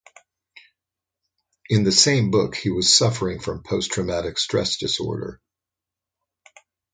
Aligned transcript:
In 1.69 1.83
the 1.83 1.91
same 1.91 2.31
book, 2.31 2.55
he 2.55 2.71
was 2.71 2.91
suffering 2.97 3.39
from 3.39 3.61
Posttraumatic 3.61 4.39
stress 4.39 4.77
disorder. 4.77 5.39